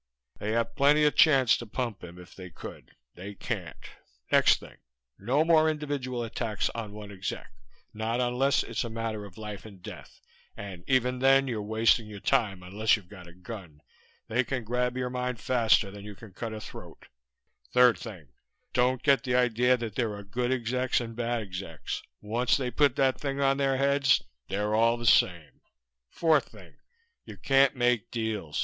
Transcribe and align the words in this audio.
They 0.39 0.53
had 0.53 0.75
plenty 0.75 1.03
of 1.03 1.15
chance 1.15 1.55
to 1.57 1.67
pump 1.67 2.03
him 2.03 2.17
if 2.17 2.33
they 2.33 2.49
could. 2.49 2.89
They 3.13 3.35
can't. 3.35 3.77
Next 4.31 4.59
thing. 4.59 4.77
No 5.19 5.45
more 5.45 5.69
individual 5.69 6.23
attacks 6.23 6.69
on 6.71 6.91
one 6.93 7.11
exec. 7.11 7.51
Not 7.93 8.19
unless 8.19 8.63
it's 8.63 8.83
a 8.83 8.89
matter 8.89 9.25
of 9.25 9.37
life 9.37 9.63
and 9.63 9.79
death, 9.79 10.19
and 10.57 10.83
even 10.87 11.19
then 11.19 11.47
you're 11.47 11.61
wasting 11.61 12.07
your 12.07 12.19
time 12.19 12.63
unless 12.63 12.97
you've 12.97 13.09
got 13.09 13.27
a 13.27 13.31
gun. 13.31 13.79
They 14.27 14.43
can 14.43 14.63
grab 14.63 14.97
your 14.97 15.11
mind 15.11 15.39
faster 15.39 15.91
than 15.91 16.03
you 16.03 16.15
can 16.15 16.33
cut 16.33 16.51
a 16.51 16.59
throat. 16.59 17.07
Third 17.71 17.99
thing: 17.99 18.29
Don't 18.73 19.03
get 19.03 19.21
the 19.23 19.35
idea 19.35 19.77
there 19.77 20.15
are 20.15 20.23
good 20.23 20.51
execs 20.51 20.99
and 20.99 21.15
bad 21.15 21.43
execs. 21.43 22.01
Once 22.21 22.57
they 22.57 22.71
put 22.71 22.95
that 22.95 23.21
thing 23.21 23.39
on 23.39 23.57
their 23.57 23.77
heads 23.77 24.23
they're 24.47 24.73
all 24.73 24.97
the 24.97 25.05
same. 25.05 25.61
Fourth 26.09 26.49
thing. 26.49 26.77
You 27.23 27.37
can't 27.37 27.75
make 27.75 28.09
deals. 28.09 28.57